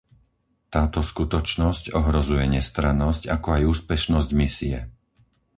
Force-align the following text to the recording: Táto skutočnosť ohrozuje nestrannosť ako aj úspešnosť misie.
Táto 0.75 0.99
skutočnosť 1.11 1.83
ohrozuje 1.99 2.45
nestrannosť 2.57 3.23
ako 3.35 3.47
aj 3.61 3.69
úspešnosť 3.73 4.29
misie. 4.41 4.77